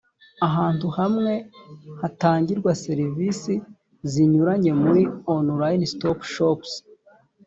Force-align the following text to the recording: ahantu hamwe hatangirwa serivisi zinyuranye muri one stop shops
ahantu 0.47 0.87
hamwe 0.99 1.33
hatangirwa 2.01 2.71
serivisi 2.83 3.53
zinyuranye 4.11 4.71
muri 4.81 5.01
one 5.35 5.85
stop 5.93 6.19
shops 6.33 6.71